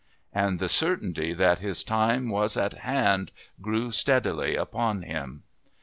And 0.33 0.57
the 0.57 0.67
certainty 0.67 1.31
that 1.31 1.59
his 1.59 1.83
time 1.83 2.29
was 2.31 2.57
at 2.57 2.73
hand 2.73 3.31
grew 3.61 3.91
steadily 3.91 4.55
upon 4.55 5.03
him. 5.03 5.43